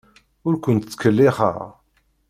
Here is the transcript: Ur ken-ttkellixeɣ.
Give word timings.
Ur 0.47 0.55
ken-ttkellixeɣ. 0.63 1.57